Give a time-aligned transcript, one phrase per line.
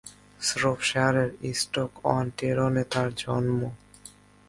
[0.39, 1.29] শ্রপশায়ারের
[1.59, 3.59] Stoke on টেরনে তাঁর জন্ম।